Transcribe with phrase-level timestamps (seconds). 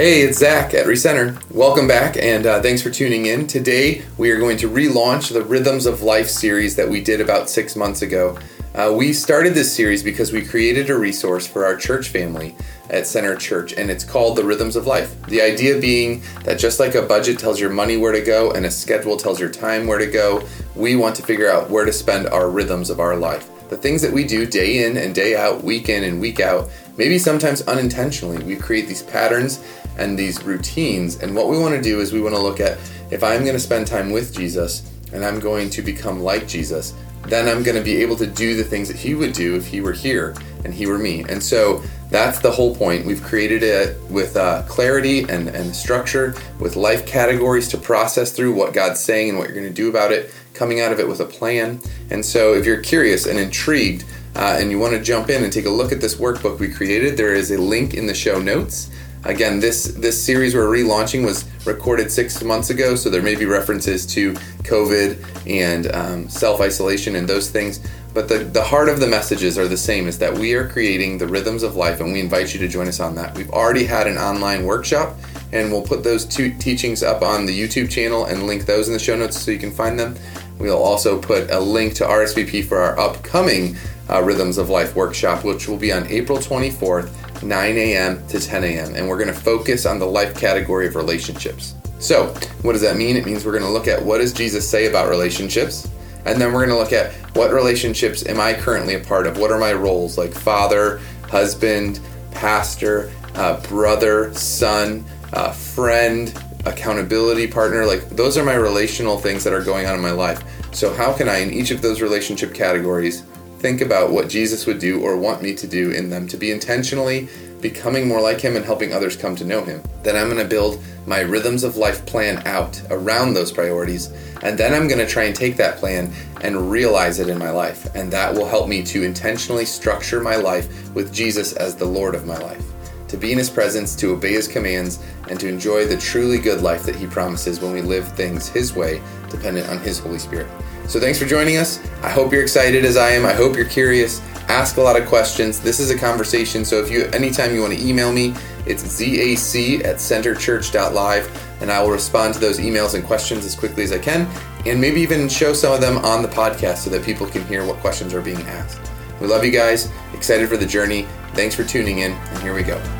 [0.00, 1.38] Hey, it's Zach at Recenter.
[1.50, 3.46] Welcome back, and uh, thanks for tuning in.
[3.46, 7.50] Today, we are going to relaunch the Rhythms of Life series that we did about
[7.50, 8.38] six months ago.
[8.74, 12.56] Uh, we started this series because we created a resource for our church family
[12.88, 15.20] at Center Church, and it's called The Rhythms of Life.
[15.26, 18.64] The idea being that just like a budget tells your money where to go and
[18.64, 21.92] a schedule tells your time where to go, we want to figure out where to
[21.92, 23.50] spend our rhythms of our life.
[23.68, 26.70] The things that we do day in and day out, week in and week out,
[26.96, 29.62] maybe sometimes unintentionally, we create these patterns
[29.98, 31.22] and these routines.
[31.22, 32.78] And what we want to do is we want to look at
[33.10, 36.94] if I'm going to spend time with Jesus and I'm going to become like Jesus,
[37.26, 39.66] then I'm going to be able to do the things that he would do if
[39.66, 41.24] he were here and he were me.
[41.28, 43.06] And so that's the whole point.
[43.06, 48.54] We've created it with uh, clarity and, and structure, with life categories to process through
[48.54, 51.06] what God's saying and what you're going to do about it, coming out of it
[51.06, 51.80] with a plan.
[52.10, 55.52] And so if you're curious and intrigued, uh, and you want to jump in and
[55.52, 58.40] take a look at this workbook we created, there is a link in the show
[58.40, 58.90] notes.
[59.24, 63.44] Again, this this series we're relaunching was recorded six months ago, so there may be
[63.44, 64.32] references to
[64.62, 67.80] COVID and um, self isolation and those things.
[68.14, 71.18] But the, the heart of the messages are the same is that we are creating
[71.18, 73.36] the rhythms of life, and we invite you to join us on that.
[73.36, 75.16] We've already had an online workshop,
[75.52, 78.94] and we'll put those two teachings up on the YouTube channel and link those in
[78.94, 80.16] the show notes so you can find them.
[80.58, 83.76] We'll also put a link to RSVP for our upcoming
[84.08, 87.10] uh, Rhythms of Life workshop, which will be on April 24th
[87.42, 88.26] 9 a.m.
[88.28, 88.94] to 10 a.m.
[88.94, 91.74] And we're going to focus on the life category of relationships.
[91.98, 92.28] So,
[92.62, 93.16] what does that mean?
[93.16, 95.88] It means we're going to look at what does Jesus say about relationships?
[96.24, 99.38] And then we're going to look at what relationships am I currently a part of?
[99.38, 106.34] What are my roles like father, husband, pastor, uh, brother, son, uh, friend,
[106.64, 107.84] accountability partner?
[107.84, 110.42] Like, those are my relational things that are going on in my life.
[110.74, 113.24] So, how can I, in each of those relationship categories,
[113.60, 116.50] think about what Jesus would do or want me to do in them to be
[116.50, 117.28] intentionally
[117.60, 119.82] becoming more like him and helping others come to know him.
[120.02, 124.10] Then I'm going to build my rhythms of life plan out around those priorities.
[124.42, 126.10] And then I'm going to try and take that plan
[126.40, 127.94] and realize it in my life.
[127.94, 132.14] And that will help me to intentionally structure my life with Jesus as the Lord
[132.14, 132.64] of my life.
[133.08, 136.62] To be in his presence, to obey his commands, and to enjoy the truly good
[136.62, 140.48] life that he promises when we live things his way, dependent on his Holy Spirit.
[140.90, 141.78] So thanks for joining us.
[142.02, 143.24] I hope you're excited as I am.
[143.24, 144.20] I hope you're curious.
[144.48, 145.60] Ask a lot of questions.
[145.60, 146.64] This is a conversation.
[146.64, 148.34] So if you anytime you want to email me,
[148.66, 153.84] it's zac at centerchurch.live and I will respond to those emails and questions as quickly
[153.84, 154.28] as I can
[154.66, 157.64] and maybe even show some of them on the podcast so that people can hear
[157.64, 158.90] what questions are being asked.
[159.20, 159.92] We love you guys.
[160.12, 161.06] Excited for the journey.
[161.34, 162.99] Thanks for tuning in, and here we go.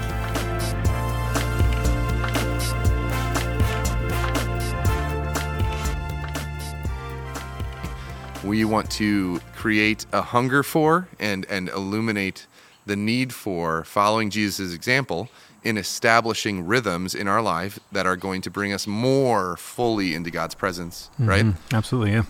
[8.51, 12.47] We want to create a hunger for and, and illuminate
[12.85, 15.29] the need for following Jesus' example
[15.63, 20.33] in establishing rhythms in our life that are going to bring us more fully into
[20.33, 21.29] God's presence, mm-hmm.
[21.29, 21.47] right?
[21.73, 22.25] Absolutely, yeah.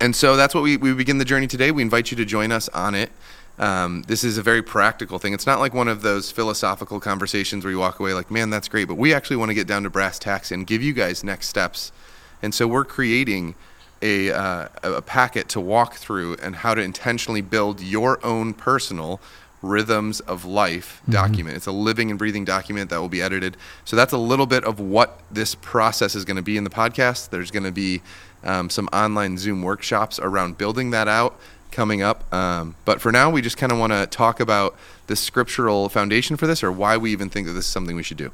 [0.00, 1.70] And so that's what we, we begin the journey today.
[1.70, 3.10] We invite you to join us on it.
[3.58, 5.34] Um, this is a very practical thing.
[5.34, 8.68] It's not like one of those philosophical conversations where you walk away like, man, that's
[8.68, 8.88] great.
[8.88, 11.48] But we actually want to get down to brass tacks and give you guys next
[11.48, 11.92] steps.
[12.40, 13.54] And so we're creating
[14.02, 19.20] a, uh, a packet to walk through and how to intentionally build your own personal
[19.62, 21.12] rhythms of life mm-hmm.
[21.12, 21.56] document.
[21.56, 23.56] It's a living and breathing document that will be edited.
[23.84, 26.70] So that's a little bit of what this process is going to be in the
[26.70, 27.30] podcast.
[27.30, 28.00] There's going to be
[28.42, 31.38] um, some online Zoom workshops around building that out
[31.70, 32.32] coming up.
[32.32, 36.36] Um, but for now, we just kind of want to talk about the scriptural foundation
[36.36, 38.32] for this or why we even think that this is something we should do.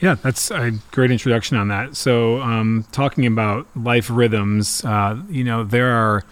[0.00, 1.96] Yeah, that's a great introduction on that.
[1.96, 6.24] So, um, talking about life rhythms, uh, you know, there are,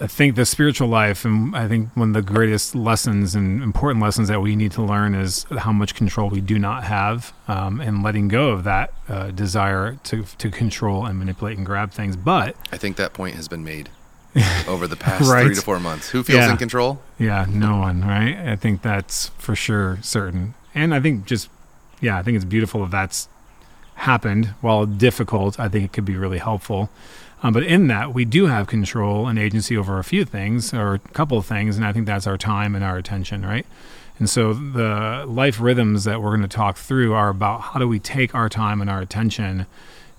[0.00, 4.02] I think, the spiritual life, and I think one of the greatest lessons and important
[4.02, 7.80] lessons that we need to learn is how much control we do not have, um,
[7.80, 12.16] and letting go of that uh, desire to to control and manipulate and grab things.
[12.16, 13.90] But I think that point has been made
[14.68, 15.46] over the past right?
[15.46, 16.10] three to four months.
[16.10, 16.50] Who feels yeah.
[16.52, 17.02] in control?
[17.18, 18.36] Yeah, no one, right?
[18.36, 20.54] I think that's for sure certain.
[20.74, 21.48] And I think just
[22.02, 23.28] yeah, I think it's beautiful that that's
[23.94, 24.46] happened.
[24.60, 26.90] While difficult, I think it could be really helpful.
[27.42, 30.94] Um, but in that, we do have control and agency over a few things or
[30.94, 33.66] a couple of things, and I think that's our time and our attention, right?
[34.18, 37.88] And so the life rhythms that we're going to talk through are about how do
[37.88, 39.66] we take our time and our attention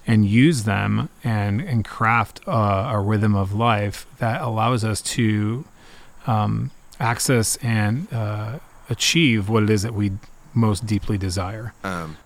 [0.06, 5.64] and use them and, and craft a, a rhythm of life that allows us to
[6.28, 8.60] um, access and uh,
[8.90, 10.12] achieve what it is that we
[10.54, 11.74] most deeply desire.
[11.84, 12.18] Um,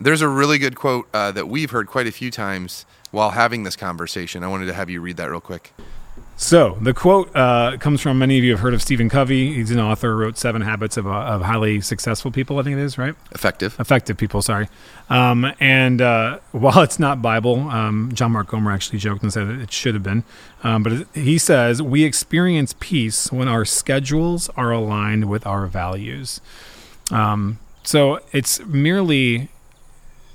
[0.00, 3.62] there's a really good quote uh, that we've heard quite a few times while having
[3.62, 4.42] this conversation.
[4.42, 5.72] I wanted to have you read that real quick.
[6.36, 9.54] So the quote uh, comes from many of you have heard of Stephen Covey.
[9.54, 12.58] He's an author, wrote Seven Habits of, uh, of Highly Successful People.
[12.58, 13.14] I think it is right.
[13.32, 13.78] Effective.
[13.78, 14.42] Effective people.
[14.42, 14.68] Sorry.
[15.08, 19.48] Um, and uh, while it's not Bible, um, John Mark Comer actually joked and said
[19.48, 20.24] it should have been.
[20.64, 26.40] Um, but he says we experience peace when our schedules are aligned with our values.
[27.10, 29.48] Um, so it's merely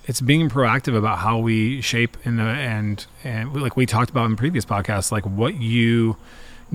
[0.06, 4.36] it's being proactive about how we shape and and and like we talked about in
[4.36, 6.18] previous podcasts, like what you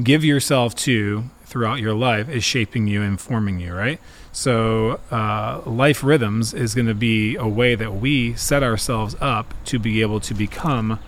[0.02, 4.00] give yourself to throughout your life is shaping you and forming you, right?
[4.32, 9.54] So, uh, life rhythms is going to be a way that we set ourselves up
[9.66, 10.98] to be able to become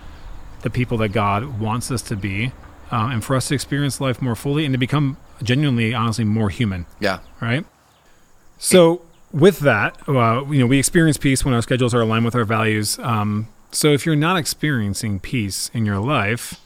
[0.61, 2.53] the people that God wants us to be,
[2.89, 6.49] um, and for us to experience life more fully and to become genuinely, honestly, more
[6.49, 6.85] human.
[7.01, 7.19] Yeah.
[7.41, 7.65] Right.
[8.57, 9.01] So,
[9.31, 12.45] with that, uh, you know, we experience peace when our schedules are aligned with our
[12.45, 12.97] values.
[12.99, 16.59] Um, so, if you're not experiencing peace in your life,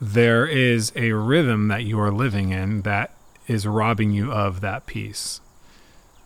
[0.00, 3.12] there is a rhythm that you are living in that
[3.46, 5.40] is robbing you of that peace.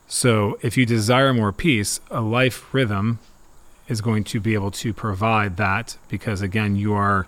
[0.06, 3.20] So, if you desire more peace, a life rhythm
[3.88, 7.26] is going to be able to provide that because again, you are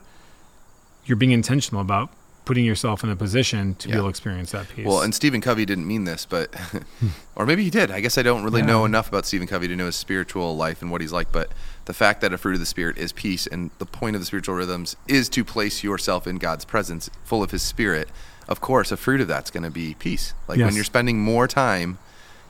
[1.07, 2.11] you're being intentional about
[2.51, 3.95] putting yourself in a position to Yeah.
[3.95, 4.85] be able to experience that peace.
[4.85, 6.53] Well, and Stephen Covey didn't mean this, but
[7.37, 7.93] or maybe he did.
[7.93, 8.67] I guess I don't really Yeah.
[8.67, 11.31] know enough about Stephen Covey to know his spiritual life and what he's like.
[11.31, 11.53] But
[11.85, 14.27] the fact that a fruit of the spirit is peace, and the point of the
[14.27, 18.09] spiritual rhythms is to place yourself in God's presence, full of His Spirit.
[18.49, 20.35] Of course, a fruit of that's going to be peace.
[20.49, 20.67] Like Yes.
[20.67, 21.99] when you're spending more time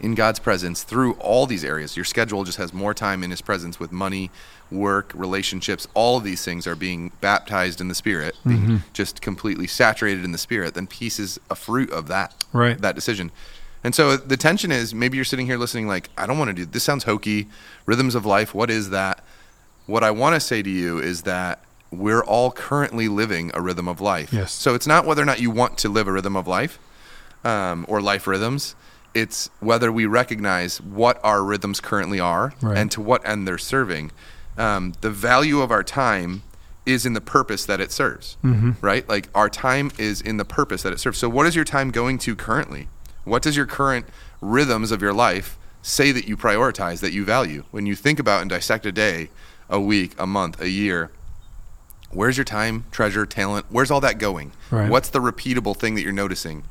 [0.01, 3.41] in God's presence through all these areas, your schedule just has more time in His
[3.41, 4.31] presence with money,
[4.71, 5.87] work, relationships.
[5.95, 10.33] All of these things are being baptized in the Spirit, being just completely saturated in
[10.33, 10.75] the Spirit.
[10.75, 12.81] Then peace is a fruit of that right.
[12.81, 13.31] that decision.
[13.83, 16.55] And so the tension is maybe you're sitting here listening like I don't want to
[16.55, 17.49] do this sounds hokey.
[17.87, 19.25] Rhythms of life, what is that?
[19.87, 23.89] What I want to say to you is that we're all currently living a rhythm
[23.89, 24.33] of life.
[24.33, 24.53] Yes.
[24.53, 26.79] So it's not whether or not you want to live a rhythm of life
[27.45, 28.77] um, or life rhythms.
[29.15, 32.77] It's whether we recognize what our rhythms currently are Right.
[32.79, 34.13] and to what end they're serving.
[34.57, 36.43] Um, the value of our time
[36.87, 38.73] is in the purpose that it serves, Mm-hmm.
[38.81, 39.09] right?
[39.09, 41.19] Like our time is in the purpose that it serves.
[41.19, 42.89] So, what is your time going to currently?
[43.25, 44.07] What does your current
[44.41, 47.65] rhythms of your life say that you prioritize, that you value?
[47.71, 49.31] When you think about and dissect a day,
[49.69, 51.11] a week, a month, a year,
[52.11, 53.67] where's your time, treasure, talent?
[53.69, 54.53] Where's all that going?
[54.71, 54.91] Right.
[54.91, 56.65] What's the repeatable thing that you're noticing?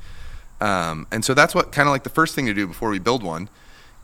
[0.61, 3.00] Um, and so that's what kind of like the first thing to do before we
[3.00, 3.50] build one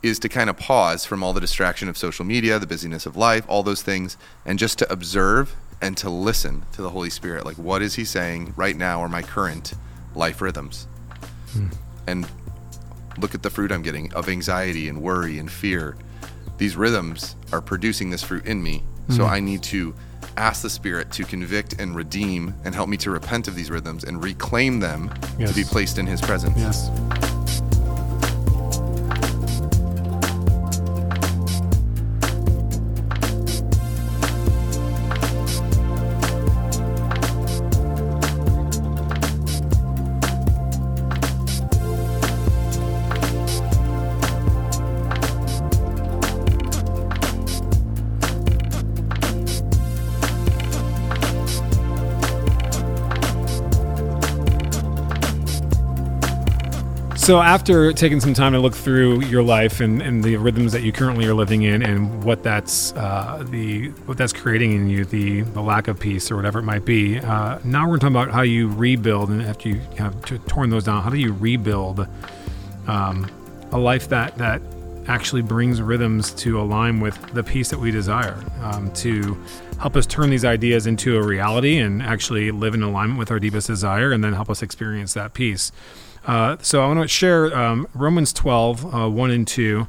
[0.02, 3.16] is to kind of pause from all the distraction of social media, the busyness of
[3.16, 7.44] life, all those things, and just to observe and to listen to the Holy Spirit.
[7.44, 9.74] Like, what is He saying right now are my current
[10.14, 10.86] life rhythms?
[12.06, 12.26] And
[13.18, 15.96] look at the fruit I'm getting of anxiety and worry and fear.
[16.58, 18.82] These rhythms are producing this fruit in me.
[19.10, 19.94] So I need to
[20.36, 24.04] ask the Spirit to convict and redeem and help me to repent of these rhythms
[24.04, 25.50] and reclaim them Yes.
[25.50, 26.58] to be placed in His presence.
[26.58, 26.88] Yes.
[57.26, 60.84] So after taking some time to look through your life and, and the rhythms that
[60.84, 65.04] you currently are living in and what that's uh, the what that's creating in you,
[65.04, 68.30] the the lack of peace or whatever it might be, uh, now we're talking about
[68.30, 70.14] how you rebuild and after you have
[70.46, 72.06] torn those down, how do you rebuild
[72.86, 73.28] um,
[73.72, 74.62] a life that that
[75.08, 79.36] actually brings rhythms to align with the peace that we desire, um, to
[79.80, 83.40] help us turn these ideas into a reality and actually live in alignment with our
[83.40, 85.72] deepest desire, and then help us experience that peace.
[86.26, 89.86] Uh, so I want to share um, Romans 12, uh, 1 and 2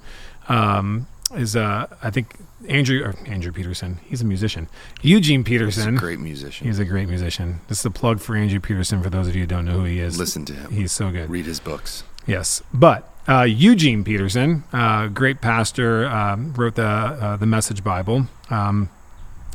[0.47, 2.35] um, is, uh, I think,
[2.69, 4.67] Andrew, or Andrew Peterson, he's a musician.
[5.01, 6.67] Eugene He's a Peterson, great musician.
[6.67, 7.59] he's a great musician.
[7.67, 9.83] This is a plug for Andrew Peterson for those of you who don't know who
[9.83, 10.17] he is.
[10.19, 10.71] Listen to him.
[10.71, 11.29] He's so good.
[11.29, 12.03] Read his books.
[12.25, 18.27] Yes, but uh, Eugene Peterson, uh, great pastor, um, wrote the uh, the Message Bible.
[18.49, 18.89] Um,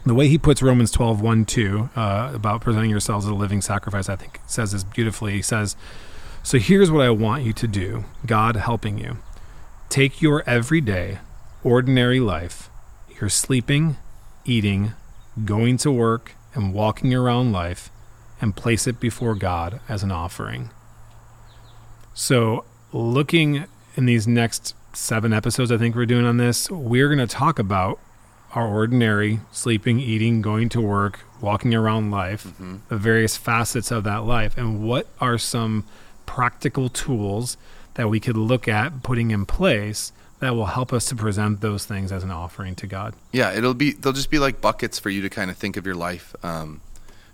[0.06, 3.60] the way he puts Romans 12, 1, 2, uh, about presenting yourselves as a living
[3.60, 5.32] sacrifice, I think says this beautifully.
[5.32, 5.76] He says,
[6.42, 9.18] So here's what I want you to do, God helping you.
[9.88, 11.18] Take your everyday,
[11.62, 12.68] ordinary life,
[13.20, 13.96] your sleeping,
[14.44, 14.92] eating,
[15.44, 17.90] going to work, and walking around life,
[18.40, 20.70] and place it before God as an offering.
[22.14, 23.64] So, looking
[23.96, 27.58] in these next seven episodes, I think we're doing on this, we're going to talk
[27.58, 27.98] about
[28.54, 32.76] our ordinary sleeping, eating, going to work, walking around life, Mm-hmm.
[32.88, 35.84] the various facets of that life, and what are some
[36.32, 37.58] practical tools
[37.92, 41.84] that we could look at putting in place that will help us to present those
[41.84, 43.14] things as an offering to God.
[43.32, 45.84] Yeah, it'll be they'll just be like buckets for you to kind of think of
[45.84, 46.34] your life.
[46.42, 46.80] Um,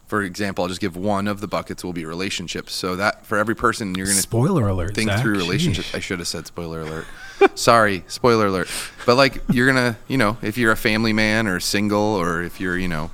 [0.09, 2.73] for example, I'll just give one of the buckets will be relationships.
[2.75, 4.97] So that for every person you're going to Spoiler alert.
[4.97, 5.23] think Zach.
[5.23, 5.95] through relationships.
[5.95, 7.07] I should have said spoiler alert.
[7.55, 8.69] Sorry, spoiler alert.
[9.07, 12.61] But like you're gonna, you know, if you're a family man or single, or if
[12.61, 13.13] you're, you know,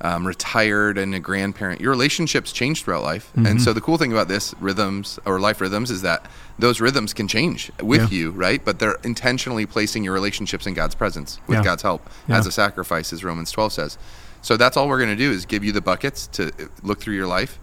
[0.00, 3.30] um, retired and a grandparent, your relationships change throughout life.
[3.32, 3.46] Mm-hmm.
[3.46, 6.26] And so the cool thing about this rhythms or life rhythms is that
[6.58, 8.18] those rhythms can change with Yeah.
[8.18, 8.64] you, right?
[8.64, 11.64] But they're intentionally placing your relationships in God's presence with Yeah.
[11.64, 12.38] God's help Yeah.
[12.38, 13.98] as a sacrifice, as Romans 12 says.
[14.40, 16.52] So that's all we're going to do is give you the buckets to
[16.82, 17.58] look through your life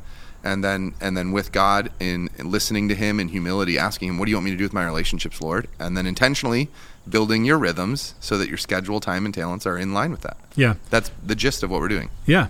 [0.46, 4.18] and then and then with God in, in listening to him in humility asking him
[4.20, 6.70] what do you want me to do with my relationships Lord and then intentionally
[7.10, 10.38] building your rhythms so that your schedule time and talents are in line with that
[10.56, 10.76] Yeah.
[10.90, 12.48] that's the gist of what we're doing Yeah.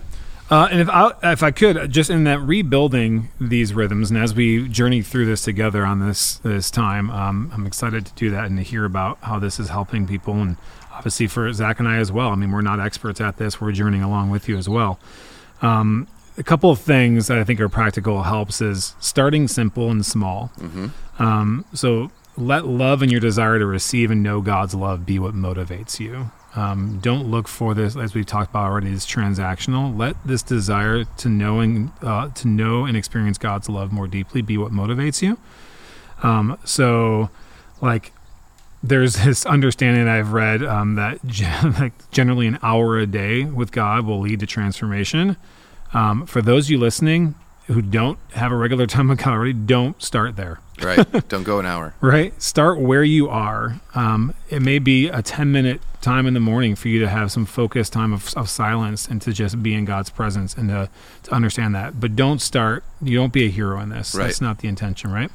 [0.48, 4.32] Uh, and if I, if I could, just in that rebuilding these rhythms, and as
[4.32, 8.44] we journey through this together on this this time, um, I'm excited to do that
[8.44, 10.56] and to hear about how this is helping people, and
[10.92, 12.28] obviously for Zach and I as well.
[12.30, 15.00] I mean, we're not experts at this; we're journeying along with you as well.
[15.62, 16.06] Um,
[16.38, 20.50] a couple of things that I think are practical helps is starting simple and small.
[21.18, 25.34] Um, so let love and your desire to receive and know God's love be what
[25.34, 26.30] motivates you.
[26.54, 29.96] Um, don't look for this, as we've talked about already, is transactional.
[29.96, 34.56] Let this desire to knowing, uh, to know and experience God's love more deeply be
[34.56, 35.38] what motivates you.
[36.22, 37.28] Um, so,
[37.82, 38.12] like,
[38.82, 41.18] there's this understanding that I've read um, that
[41.78, 45.36] like generally an hour a day with God will lead to transformation.
[45.92, 47.34] Um, for those of you listening
[47.66, 50.60] who don't have a regular time of already, don't start there.
[50.80, 51.10] Right.
[51.28, 51.94] Don't go an hour.
[52.00, 52.40] Right?
[52.40, 53.80] Start where you are.
[53.94, 57.32] Um, it may be a 10 minute time in the morning for you to have
[57.32, 60.90] some focused time of, of silence and to just be in god's presence and to,
[61.24, 61.98] to understand that.
[61.98, 64.14] But don't start you don't be a hero in this.
[64.14, 64.26] Right.
[64.26, 65.30] that's not the intention right?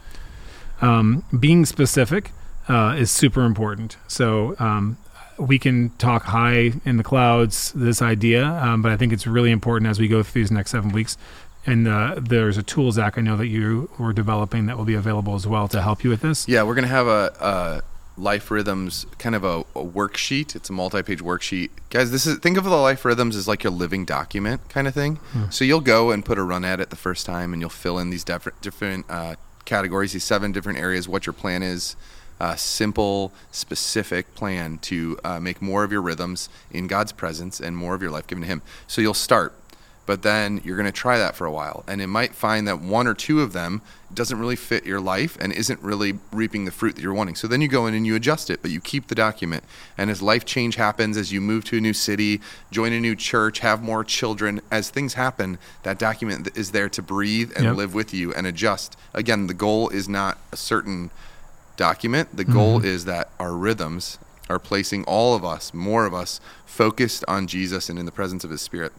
[0.80, 2.32] Um, being specific
[2.70, 3.98] uh, is super important.
[4.08, 4.98] So um,
[5.42, 9.52] we can talk high in the clouds this idea um, but i think it's really
[9.52, 11.18] important as we go through these next seven weeks.
[11.64, 14.96] And uh, there's a tool zach i know that you were developing that will be
[14.96, 16.48] available as well to help you with this.
[16.48, 17.82] Yeah we're going to have a, a
[18.22, 20.56] life rhythms kind of a, a worksheet.
[20.56, 21.70] It's a multi-page worksheet.
[21.90, 24.94] Guys this is think of the life rhythms as like your living document kind of
[24.94, 25.20] thing.
[25.50, 28.00] So you'll go and put a run at it the first time and you'll fill
[28.00, 31.96] in these different different uh, categories these seven different areas what your plan is
[32.42, 37.78] a simple specific plan to uh, make more of your rhythms in god's presence and
[37.78, 38.62] more of your life given to him.
[38.88, 39.54] So you'll start
[40.08, 41.84] but then you're going to try that for a while.
[41.88, 43.82] And it might find that one or two of them
[44.14, 47.36] doesn't really fit your life and isn't really reaping the fruit that you're wanting.
[47.36, 49.64] So then you go in and you adjust it but you keep the document.
[49.98, 53.16] And as life change happens as you move to a new city join a new
[53.16, 57.76] church have more children as things happen that document is there to breathe and Yep.
[57.76, 58.98] live with you and adjust.
[59.14, 61.12] Again the goal is not a certain
[61.88, 64.18] document the goal is that our rhythms
[64.50, 68.44] are placing all of us more of us focused on jesus and in the presence
[68.44, 68.94] of his spirit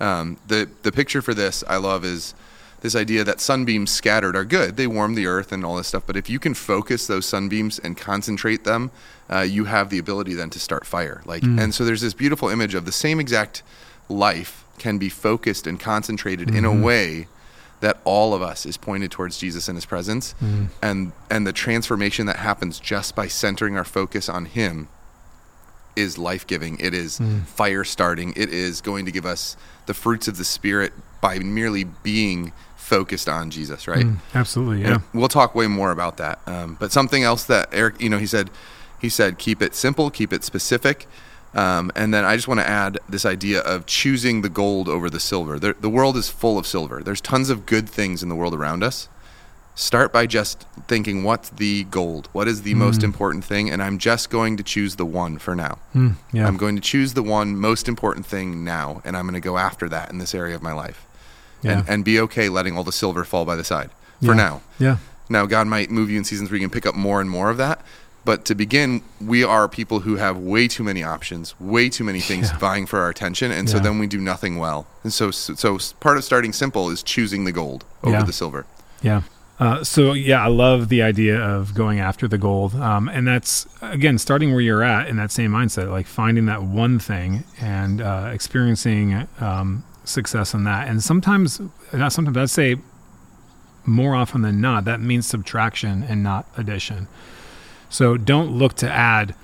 [0.00, 2.34] um, the the picture for this I love is
[2.80, 4.76] this idea that sunbeams scattered are good.
[4.76, 6.02] They warm the earth and all this stuff.
[6.06, 8.90] But if you can focus those sunbeams and concentrate them,
[9.30, 11.22] uh, you have the ability then to start fire.
[11.24, 13.62] Like, and so there's this beautiful image of the same exact
[14.10, 17.26] life can be focused and concentrated in a way
[17.84, 20.64] that all of us is pointed towards Jesus and His presence, mm-hmm.
[20.82, 24.88] and and the transformation that happens just by centering our focus on Him
[25.94, 26.78] is life giving.
[26.80, 27.44] It is mm.
[27.44, 28.32] fire starting.
[28.36, 33.28] It is going to give us the fruits of the Spirit by merely being focused
[33.28, 34.04] on Jesus, right?
[34.04, 36.40] Mm, absolutely yeah And we'll talk way more about that.
[36.46, 38.50] Um, but something else that Eric, you know, he said,
[39.00, 41.06] he said, keep it simple, keep it specific.
[41.54, 45.08] Um, and then I just want to add this idea of choosing the gold over
[45.08, 45.58] the silver.
[45.58, 47.00] There, the world is full of silver.
[47.02, 49.08] There's tons of good things in the world around us.
[49.76, 52.28] Start by just thinking, what's the gold?
[52.32, 53.70] What is the most important thing?
[53.70, 55.78] And I'm just going to choose the one for now.
[55.94, 59.34] Mm, yeah I'm going to choose the one most important thing now, and I'm going
[59.34, 61.04] to go after that in this area of my life.
[61.62, 61.78] Yeah.
[61.80, 64.34] And, and be okay letting all the silver fall by the side for Yeah.
[64.34, 64.62] now.
[64.78, 64.96] yeah
[65.28, 67.56] Now, God might move you in season three and pick up more and more of
[67.56, 67.80] that.
[68.24, 72.20] But to begin, we are people who have way too many options, way too many
[72.20, 72.58] things Yeah.
[72.58, 74.86] vying for our attention, and so then we do nothing well.
[75.02, 78.22] And so, so part of starting simple is choosing the gold over Yeah.
[78.24, 78.64] the silver.
[79.02, 79.22] Yeah.
[79.60, 83.66] Uh, so yeah, I love the idea of going after the gold, um, and that's
[83.82, 88.00] again starting where you're at in that same mindset, like finding that one thing and
[88.00, 90.88] uh, experiencing um, success in that.
[90.88, 91.60] And sometimes,
[91.92, 92.76] not sometimes, I'd say
[93.86, 97.06] more often than not, that means subtraction and not addition.
[97.94, 99.36] So don't look to add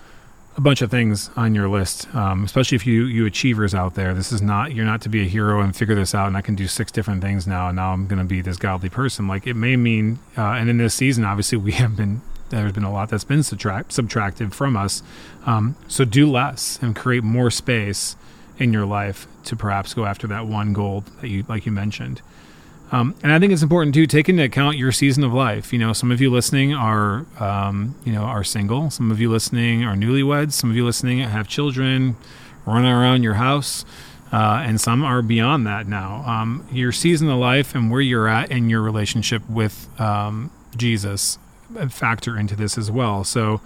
[0.57, 4.13] a bunch of things on your list, um, especially if you you achievers out there.
[4.13, 6.27] This is not you're not to be a hero and figure this out.
[6.27, 8.57] And I can do six different things now, and now I'm going to be this
[8.57, 9.29] godly person.
[9.29, 12.83] Like it may mean, uh, and in this season, obviously, we have been there's been
[12.83, 15.05] a lot that's been subtract, subtracted from us.
[15.47, 18.17] Um, so do less and create more space
[18.59, 22.21] in your life to perhaps go after that one goal that you like you mentioned.
[22.93, 25.73] Um, and I think it's important to take into account your season of life.
[25.73, 28.91] You know, some of you listening are, um, you know, are single.
[28.91, 30.53] Some of you listening are newlyweds.
[30.53, 32.17] Some of you listening have children
[32.67, 33.85] running around your house,
[34.33, 36.25] uh, and some are beyond that now.
[36.27, 41.39] Um, your season of life and where you're at in your relationship with um, Jesus
[41.89, 43.23] factor into this as well.
[43.23, 43.61] So,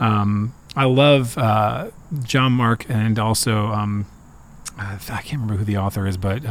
[0.00, 1.90] um, I love uh,
[2.22, 4.06] John Mark and also um,
[4.78, 6.46] I can't remember who the author is, but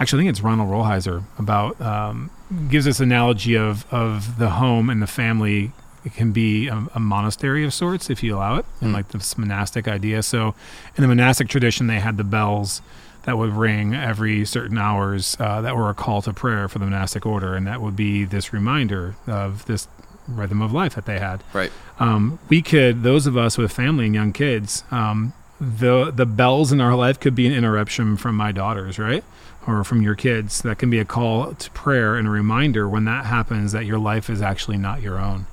[0.00, 2.30] actually, I think it's Ronald Rolheiser about um,
[2.68, 5.72] gives this analogy of of the home and the family.
[6.04, 8.94] It can be a, a monastery of sorts if you allow it, and mm.
[8.94, 10.22] like this monastic idea.
[10.22, 10.54] So,
[10.96, 12.80] in the monastic tradition, they had the bells
[13.24, 16.86] that would ring every certain hours uh, that were a call to prayer for the
[16.86, 19.88] monastic order, and that would be this reminder of this
[20.26, 21.42] rhythm of life that they had.
[21.52, 21.72] Right.
[21.98, 26.70] Um, we could, those of us with family and young kids, um, the the bells
[26.70, 29.24] in our life could be an interruption from my daughters, right?
[29.66, 30.62] Or from your kids.
[30.62, 33.98] That can be a call to prayer and a reminder when that happens that your
[33.98, 35.46] life is actually not your own.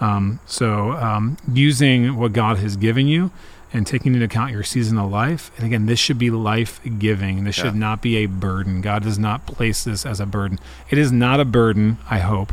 [0.00, 3.32] Um, so, um, using what God has given you
[3.72, 5.50] and taking into account your season of life.
[5.56, 7.44] And again, this should be life giving.
[7.44, 7.64] This yeah.
[7.64, 8.80] should not be a burden.
[8.80, 10.58] God does not place this as a burden.
[10.88, 12.52] It is not a burden, I hope.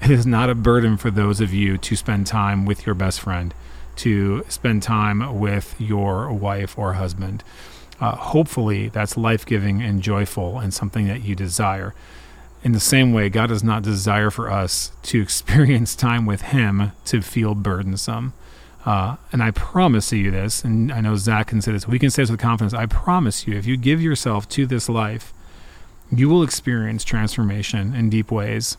[0.00, 3.20] It is not a burden for those of you to spend time with your best
[3.20, 3.54] friend,
[3.96, 7.42] to spend time with your wife or husband
[8.02, 11.94] uh, hopefully that's life giving and joyful and something that you desire.
[12.64, 16.90] In the same way, God does not desire for us to experience time with Him
[17.04, 18.32] to feel burdensome.
[18.84, 22.10] Uh, and I promise you this, and I know Zach can say this, we can
[22.10, 22.74] say this with confidence.
[22.74, 25.32] I promise you, if you give yourself to this life,
[26.10, 28.76] you will experience transformation in deep ways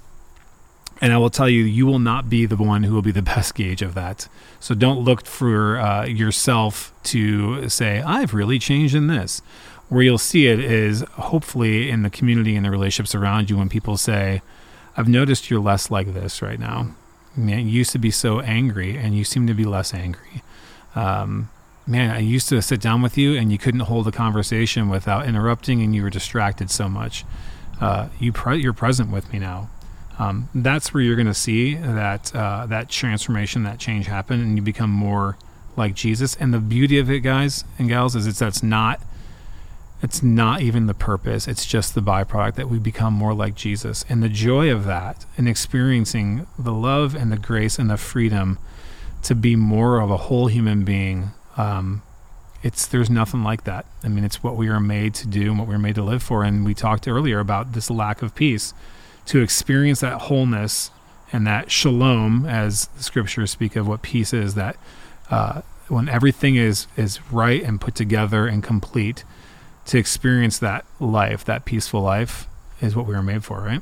[1.04, 3.22] and I will tell you, you will not be the one who will be the
[3.22, 4.30] best gauge of that.
[4.62, 9.42] So don't look for uh, yourself to say, I've really changed in this.
[9.90, 13.68] Where you'll see it is hopefully in the community and the relationships around you when
[13.68, 14.42] people say,
[14.96, 16.96] I've noticed you're less like this right now.
[17.36, 20.42] Man, you used to be so angry and you seem to be less angry.
[20.96, 21.50] Um,
[21.86, 25.28] man, I used to sit down with you and you couldn't hold a conversation without
[25.28, 27.26] interrupting and you were distracted so much.
[27.82, 29.70] Uh, you pre- you're present with me now
[30.20, 34.56] um, that's where you're going to see that uh, that transformation, that change happen, and
[34.56, 35.38] you become more
[35.76, 36.36] like Jesus.
[36.36, 39.02] And the beauty of it, guys and gals, is it's that's not
[40.04, 41.48] it's not even the purpose.
[41.48, 44.04] It's just the byproduct that we become more like Jesus.
[44.10, 48.60] And the joy of that and experiencing the love and the grace and the freedom
[49.24, 51.32] to be more of a whole human being.
[51.56, 52.02] Um,
[52.62, 53.86] it's there's nothing like that.
[54.04, 56.04] I mean, it's what we are made to do and what we are made to
[56.04, 56.44] live for.
[56.44, 58.74] And we talked earlier about this lack of peace
[59.28, 60.92] to experience that wholeness
[61.32, 64.78] and that shalom, as the scriptures speak of what peace is, that
[65.30, 69.24] uh, when everything is is right and put together and complete,
[69.86, 72.48] to experience that life, that peaceful life,
[72.82, 73.82] is what we were made for, right?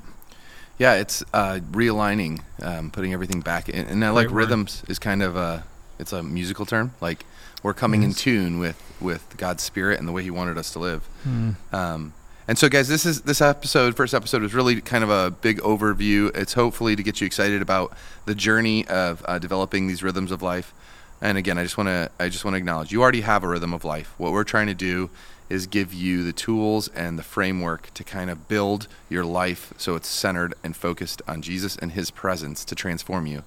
[0.77, 4.89] Yeah, it's uh, realigning, um, putting everything back, in, and I like Great rhythms word.
[4.89, 5.63] is kind of a
[5.99, 6.93] it's a musical term.
[7.01, 7.25] Like
[7.61, 8.11] we're coming yes.
[8.11, 11.07] in tune with with God's spirit and the way He wanted us to live.
[11.27, 11.55] Mm.
[11.71, 12.13] Um,
[12.47, 15.59] and so, guys, this is this episode, first episode, was really kind of a big
[15.59, 16.35] overview.
[16.35, 17.93] It's hopefully to get you excited about
[18.25, 20.73] the journey of uh, developing these rhythms of life.
[21.21, 23.47] And again, I just want to I just want to acknowledge you already have a
[23.47, 24.13] rhythm of life.
[24.17, 25.09] What we're trying to do
[25.49, 29.95] is give you the tools and the framework to kind of build your life so
[29.95, 33.43] it's centered and focused on Jesus and His presence to transform you.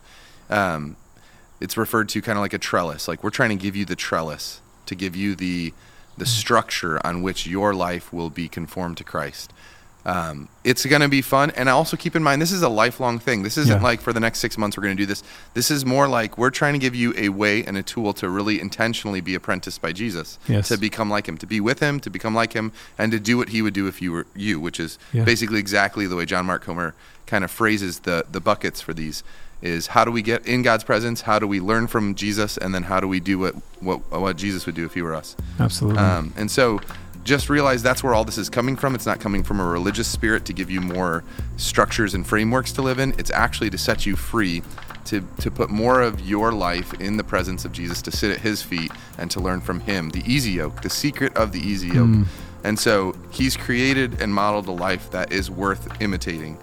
[0.50, 0.96] Um,
[1.61, 3.09] it's referred to kind of like a trellis.
[3.09, 5.72] Like we're trying to give you the trellis to give you the
[6.16, 9.53] the structure on which your life will be conformed to Christ.
[10.07, 11.50] Um, it's going to be fun.
[11.53, 13.42] And also keep in mind, this is a lifelong thing.
[13.42, 13.83] This isn't yeah.
[13.83, 15.22] like for the next six months we're going to do this.
[15.55, 18.29] This is more like we're trying to give you a way and a tool to
[18.29, 20.68] really intentionally be apprenticed by Jesus, yes.
[20.68, 23.38] to become like him, to be with him, to become like him, and to do
[23.38, 25.24] what he would do if you were you, which is yeah.
[25.24, 26.94] basically exactly the way John Mark Comer
[27.27, 29.24] kind of phrases the, the buckets for these
[29.64, 31.22] is how do we get in God's presence?
[31.22, 32.57] How do we learn from Jesus?
[32.57, 35.14] And then how do we do what what, what Jesus would do if he were
[35.14, 35.37] us?
[35.59, 35.98] Absolutely.
[35.98, 36.81] Um, and so
[37.24, 38.94] just realize that's where all this is coming from.
[38.94, 41.24] It's not coming from a religious spirit to give you more
[41.57, 43.14] structures and frameworks to live in.
[43.18, 44.62] It's actually to set you free
[45.07, 48.40] to, to put more of your life in the presence of Jesus, to sit at
[48.40, 50.11] his feet and to learn from him.
[50.11, 52.09] The easy yoke, the secret of the easy yoke.
[52.09, 52.27] Mm.
[52.62, 56.59] And so he's created and modeled a life that is worth imitating.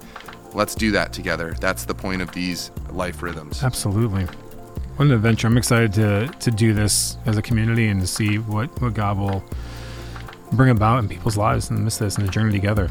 [0.54, 1.54] Let's do that together.
[1.60, 3.62] That's the point of these life rhythms.
[3.62, 4.24] Absolutely.
[4.24, 5.46] what an adventure!
[5.46, 9.18] I'm excited to to do this as a community and to see what what God
[9.18, 9.42] will
[10.52, 12.90] bring about in people's lives midst of this and the journey together.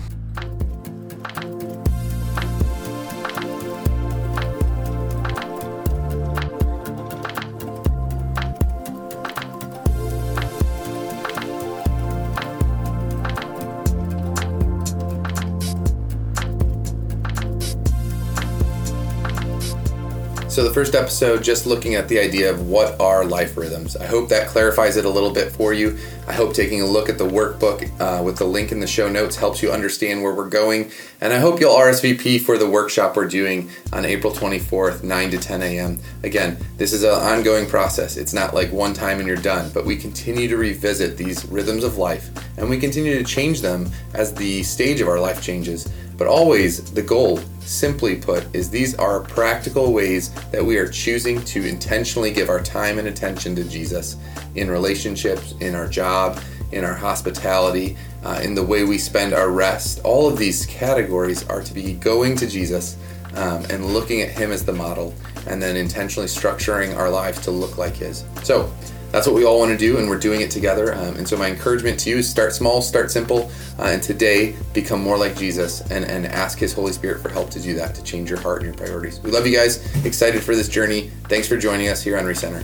[20.72, 23.98] The first episode, just looking at the idea of what are life rhythms.
[23.98, 25.98] I hope that clarifies it a little bit for you.
[26.30, 29.10] I hope taking a look at the workbook uh, with the link in the show
[29.10, 30.90] notes helps you understand where we're going.
[31.20, 35.38] And I hope you'll RSVP for the workshop we're doing on April 24th, 9 to
[35.38, 36.00] 10 a.m.
[36.24, 38.16] Again, this is an ongoing process.
[38.16, 41.84] It's not like one time and you're done, but we continue to revisit these rhythms
[41.84, 45.92] of life and we continue to change them as the stage of our life changes.
[46.22, 51.44] But always, the goal, simply put, is these are practical ways that we are choosing
[51.46, 54.18] to intentionally give our time and attention to Jesus
[54.54, 56.40] in relationships, in our job,
[56.74, 60.00] in our hospitality, uh, in the way we spend our rest.
[60.04, 62.98] All of these categories are to be going to Jesus
[63.34, 65.16] um, and looking at Him as the model,
[65.48, 68.26] and then intentionally structuring our lives to look like His.
[68.44, 68.72] So,
[69.12, 70.93] that's what we all want to do, and we're doing it together.
[70.93, 74.56] Um, and so, my encouragement to you is start small, start simple, uh, and today
[74.74, 77.93] become more like Jesus and, and ask His Holy Spirit for help to do that,
[77.95, 79.19] to change your heart and your priorities.
[79.19, 79.84] We love you guys.
[80.06, 81.12] Excited for this journey.
[81.26, 82.63] Thanks for joining us here on Recenter.